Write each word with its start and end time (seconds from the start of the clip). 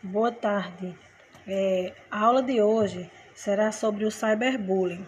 Boa 0.00 0.30
tarde. 0.30 0.96
É, 1.44 1.92
a 2.08 2.20
aula 2.20 2.40
de 2.40 2.62
hoje 2.62 3.10
será 3.34 3.72
sobre 3.72 4.04
o 4.04 4.12
cyberbullying, 4.12 5.04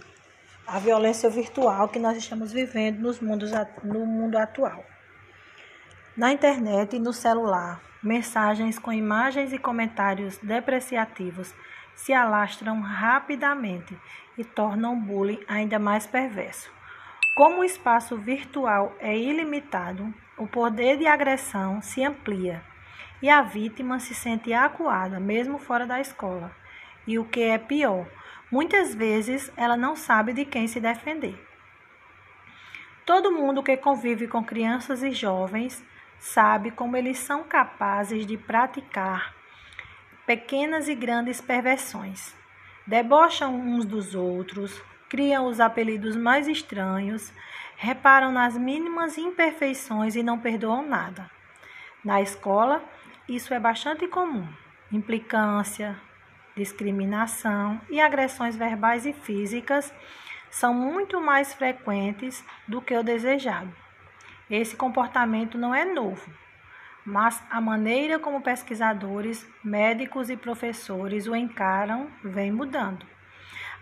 a 0.66 0.80
violência 0.80 1.31
virtual 1.31 1.89
que 1.89 2.00
nós 2.00 2.17
estamos 2.18 2.52
vivendo 2.52 2.99
nos 2.99 3.21
mundos, 3.21 3.53
no 3.84 4.05
mundo 4.05 4.37
atual. 4.37 4.84
Na 6.17 6.33
internet 6.33 6.97
e 6.97 6.99
no 6.99 7.13
celular, 7.13 7.81
mensagens 8.03 8.80
com 8.80 8.93
imagens 8.93 9.52
e 9.52 9.61
comentários 9.61 10.38
depreciativos 10.38 11.54
se 11.95 12.12
alastram 12.12 12.80
rapidamente 12.80 13.96
e 14.36 14.43
tornam 14.43 14.95
o 14.95 15.00
bullying 15.00 15.38
ainda 15.46 15.79
mais 15.79 16.04
perverso. 16.04 16.68
Como 17.36 17.61
o 17.61 17.64
espaço 17.64 18.16
virtual 18.16 18.93
é 18.98 19.16
ilimitado, 19.16 20.12
o 20.36 20.48
poder 20.48 20.98
de 20.98 21.07
agressão 21.07 21.80
se 21.80 22.02
amplia 22.02 22.68
e 23.23 23.29
a 23.29 23.43
vítima 23.43 23.98
se 23.98 24.14
sente 24.14 24.52
acuada, 24.52 25.20
mesmo 25.20 25.59
fora 25.59 25.87
da 25.87 26.01
escola. 26.01 26.51
E 27.06 27.19
o 27.19 27.24
que 27.24 27.42
é 27.42 27.59
pior, 27.59 28.06
muitas 28.51 28.95
vezes 28.95 29.52
ela 29.56 29.77
não 29.77 29.97
sabe 29.97 30.33
de 30.33 30.45
quem 30.45 30.66
se 30.66 30.80
defender. 30.80 31.38
Todo 33.05 33.33
mundo 33.33 33.62
que 33.62 33.77
convive 33.77 34.28
com 34.28 34.45
crianças 34.45 35.02
e 35.02 35.11
jovens 35.11 35.84
sabe 36.19 36.70
como 36.70 36.97
eles 36.97 37.19
são 37.19 37.42
capazes 37.42 38.27
de 38.27 38.37
praticar 38.37 39.34
pequenas 40.27 40.89
e 40.89 40.95
grandes 40.95 41.41
perversões. 41.41 42.37
Debocham 42.87 43.55
uns 43.55 43.84
dos 43.84 44.14
outros, 44.14 44.80
criam 45.09 45.47
os 45.47 45.59
apelidos 45.59 46.14
mais 46.14 46.47
estranhos, 46.47 47.33
reparam 47.77 48.30
nas 48.30 48.56
mínimas 48.56 49.19
imperfeições 49.19 50.14
e 50.14 50.23
não 50.23 50.39
perdoam 50.39 50.87
nada. 50.87 51.28
Na 52.05 52.20
escola, 52.20 52.80
isso 53.30 53.55
é 53.55 53.61
bastante 53.61 54.09
comum. 54.09 54.47
Implicância, 54.91 55.97
discriminação 56.57 57.81
e 57.89 58.00
agressões 58.00 58.56
verbais 58.56 59.06
e 59.06 59.12
físicas 59.12 59.95
são 60.50 60.75
muito 60.75 61.20
mais 61.20 61.55
frequentes 61.55 62.45
do 62.67 62.83
que 62.83 62.97
o 62.97 63.05
desejado. 63.05 63.72
Esse 64.50 64.75
comportamento 64.75 65.56
não 65.56 65.72
é 65.72 65.84
novo, 65.84 66.28
mas 67.06 67.41
a 67.48 67.61
maneira 67.61 68.19
como 68.19 68.42
pesquisadores, 68.42 69.48
médicos 69.62 70.28
e 70.28 70.37
professores 70.37 71.28
o 71.28 71.37
encaram 71.37 72.11
vem 72.25 72.50
mudando. 72.50 73.06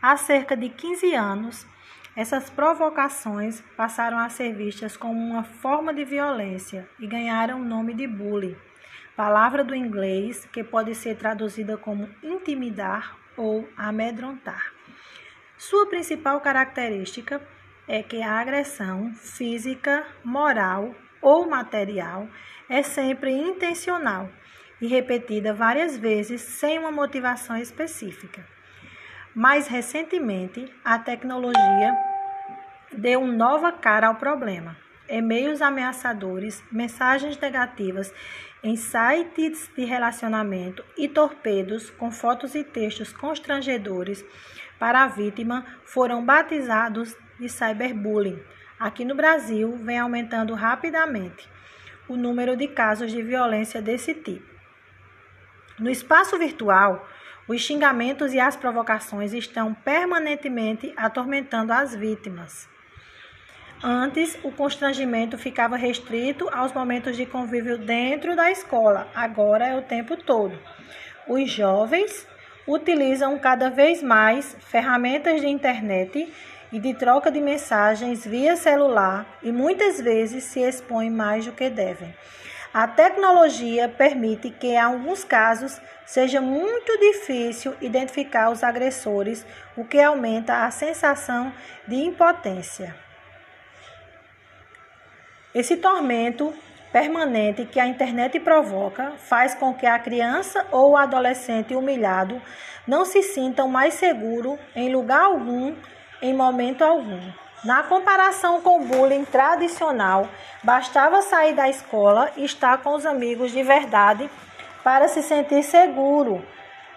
Há 0.02 0.14
cerca 0.18 0.54
de 0.54 0.68
15 0.68 1.14
anos, 1.14 1.66
essas 2.14 2.50
provocações 2.50 3.62
passaram 3.78 4.18
a 4.18 4.28
ser 4.28 4.52
vistas 4.52 4.94
como 4.94 5.18
uma 5.18 5.42
forma 5.42 5.94
de 5.94 6.04
violência 6.04 6.86
e 7.00 7.06
ganharam 7.06 7.62
o 7.62 7.64
nome 7.64 7.94
de 7.94 8.06
bullying, 8.06 8.56
palavra 9.18 9.64
do 9.64 9.74
inglês 9.74 10.46
que 10.52 10.62
pode 10.62 10.94
ser 10.94 11.16
traduzida 11.16 11.76
como 11.76 12.08
intimidar 12.22 13.18
ou 13.36 13.68
amedrontar. 13.76 14.72
Sua 15.56 15.88
principal 15.88 16.40
característica 16.40 17.42
é 17.88 18.00
que 18.00 18.22
a 18.22 18.38
agressão 18.38 19.12
física, 19.14 20.06
moral 20.22 20.94
ou 21.20 21.50
material 21.50 22.28
é 22.68 22.80
sempre 22.84 23.32
intencional 23.32 24.30
e 24.80 24.86
repetida 24.86 25.52
várias 25.52 25.96
vezes 25.98 26.40
sem 26.40 26.78
uma 26.78 26.92
motivação 26.92 27.56
específica. 27.56 28.46
Mais 29.34 29.66
recentemente, 29.66 30.72
a 30.84 30.96
tecnologia 30.96 31.92
deu 32.92 33.26
nova 33.26 33.72
cara 33.72 34.06
ao 34.06 34.14
problema. 34.14 34.76
E-mails 35.08 35.62
ameaçadores, 35.62 36.62
mensagens 36.70 37.38
negativas 37.38 38.12
em 38.62 38.76
sites 38.76 39.70
de 39.74 39.84
relacionamento 39.84 40.84
e 40.96 41.08
torpedos 41.08 41.90
com 41.90 42.10
fotos 42.10 42.54
e 42.54 42.62
textos 42.62 43.12
constrangedores 43.12 44.24
para 44.78 45.02
a 45.04 45.08
vítima 45.08 45.64
foram 45.84 46.24
batizados 46.24 47.16
de 47.38 47.48
cyberbullying. 47.48 48.42
Aqui 48.78 49.04
no 49.04 49.14
Brasil, 49.14 49.76
vem 49.76 49.98
aumentando 49.98 50.54
rapidamente 50.54 51.48
o 52.08 52.16
número 52.16 52.56
de 52.56 52.68
casos 52.68 53.10
de 53.10 53.22
violência 53.22 53.82
desse 53.82 54.14
tipo. 54.14 54.46
No 55.78 55.88
espaço 55.88 56.38
virtual, 56.38 57.08
os 57.46 57.60
xingamentos 57.60 58.34
e 58.34 58.40
as 58.40 58.56
provocações 58.56 59.32
estão 59.32 59.72
permanentemente 59.72 60.92
atormentando 60.96 61.72
as 61.72 61.94
vítimas. 61.94 62.68
Antes, 63.82 64.36
o 64.42 64.50
constrangimento 64.50 65.38
ficava 65.38 65.76
restrito 65.76 66.48
aos 66.52 66.72
momentos 66.72 67.16
de 67.16 67.24
convívio 67.24 67.78
dentro 67.78 68.34
da 68.34 68.50
escola, 68.50 69.06
agora 69.14 69.68
é 69.68 69.76
o 69.76 69.82
tempo 69.82 70.16
todo. 70.16 70.58
Os 71.28 71.48
jovens 71.48 72.26
utilizam 72.66 73.38
cada 73.38 73.70
vez 73.70 74.02
mais 74.02 74.56
ferramentas 74.58 75.40
de 75.40 75.46
internet 75.46 76.32
e 76.72 76.80
de 76.80 76.92
troca 76.94 77.30
de 77.30 77.40
mensagens 77.40 78.26
via 78.26 78.56
celular 78.56 79.38
e 79.44 79.52
muitas 79.52 80.00
vezes 80.00 80.44
se 80.44 80.60
expõem 80.60 81.08
mais 81.08 81.46
do 81.46 81.52
que 81.52 81.70
devem. 81.70 82.12
A 82.74 82.86
tecnologia 82.88 83.88
permite 83.88 84.50
que, 84.50 84.66
em 84.66 84.78
alguns 84.78 85.22
casos, 85.22 85.80
seja 86.04 86.40
muito 86.40 86.98
difícil 86.98 87.74
identificar 87.80 88.50
os 88.50 88.64
agressores, 88.64 89.46
o 89.76 89.84
que 89.84 90.00
aumenta 90.00 90.64
a 90.64 90.70
sensação 90.70 91.52
de 91.86 91.94
impotência. 91.94 93.07
Esse 95.58 95.76
tormento 95.76 96.54
permanente 96.92 97.64
que 97.64 97.80
a 97.80 97.86
internet 97.88 98.38
provoca 98.38 99.14
faz 99.18 99.56
com 99.56 99.74
que 99.74 99.86
a 99.86 99.98
criança 99.98 100.64
ou 100.70 100.92
o 100.92 100.96
adolescente 100.96 101.74
humilhado 101.74 102.40
não 102.86 103.04
se 103.04 103.24
sintam 103.24 103.66
mais 103.66 103.94
seguro 103.94 104.56
em 104.76 104.94
lugar 104.94 105.22
algum 105.22 105.74
em 106.22 106.32
momento 106.32 106.82
algum. 106.82 107.20
Na 107.64 107.82
comparação 107.82 108.60
com 108.60 108.80
o 108.80 108.84
bullying 108.84 109.24
tradicional, 109.24 110.28
bastava 110.62 111.22
sair 111.22 111.54
da 111.56 111.68
escola 111.68 112.30
e 112.36 112.44
estar 112.44 112.78
com 112.78 112.94
os 112.94 113.04
amigos 113.04 113.50
de 113.50 113.64
verdade 113.64 114.30
para 114.84 115.08
se 115.08 115.24
sentir 115.24 115.64
seguro. 115.64 116.40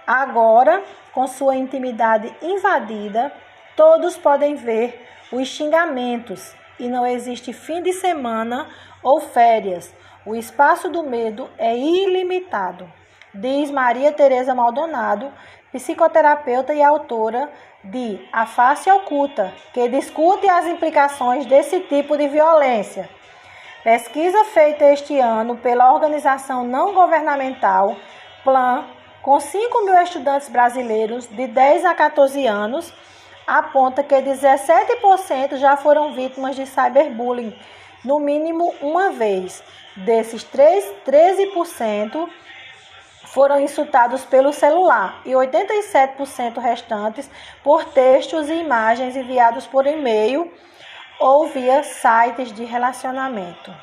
Agora, 0.05 0.83
com 1.11 1.25
sua 1.25 1.55
intimidade 1.55 2.31
invadida, 2.43 3.33
todos 3.75 4.15
podem 4.17 4.53
ver 4.53 5.03
os 5.31 5.47
xingamentos 5.47 6.60
e 6.79 6.87
não 6.87 7.05
existe 7.05 7.53
fim 7.53 7.81
de 7.81 7.93
semana 7.93 8.67
ou 9.03 9.19
férias. 9.19 9.93
O 10.25 10.35
espaço 10.35 10.89
do 10.89 11.03
medo 11.03 11.49
é 11.57 11.75
ilimitado, 11.75 12.91
diz 13.33 13.71
Maria 13.71 14.11
Tereza 14.11 14.53
Maldonado, 14.53 15.31
psicoterapeuta 15.71 16.73
e 16.73 16.83
autora 16.83 17.49
de 17.83 18.19
A 18.31 18.45
Face 18.45 18.89
Oculta, 18.91 19.53
que 19.73 19.87
discute 19.89 20.47
as 20.47 20.67
implicações 20.67 21.45
desse 21.45 21.79
tipo 21.81 22.17
de 22.17 22.27
violência. 22.27 23.09
Pesquisa 23.83 24.43
feita 24.45 24.85
este 24.91 25.17
ano 25.17 25.57
pela 25.57 25.91
organização 25.91 26.63
não 26.63 26.93
governamental 26.93 27.95
Plan, 28.43 28.85
com 29.21 29.39
5 29.39 29.85
mil 29.85 29.95
estudantes 30.01 30.49
brasileiros 30.49 31.27
de 31.27 31.47
10 31.47 31.85
a 31.85 31.93
14 31.93 32.45
anos, 32.47 32.91
aponta 33.45 34.03
que 34.03 34.15
17% 34.15 35.57
já 35.57 35.75
foram 35.77 36.13
vítimas 36.13 36.55
de 36.55 36.65
cyberbullying, 36.65 37.55
no 38.03 38.19
mínimo 38.19 38.73
uma 38.81 39.11
vez. 39.11 39.63
Desses 39.95 40.43
3, 40.43 40.85
13%, 41.05 42.29
foram 43.25 43.59
insultados 43.59 44.25
pelo 44.25 44.51
celular 44.51 45.21
e 45.25 45.31
87% 45.31 46.59
restantes 46.59 47.29
por 47.63 47.85
textos 47.85 48.49
e 48.49 48.53
imagens 48.53 49.15
enviados 49.15 49.65
por 49.65 49.87
e-mail 49.87 50.51
ou 51.19 51.47
via 51.47 51.81
sites 51.83 52.51
de 52.51 52.65
relacionamento. 52.65 53.73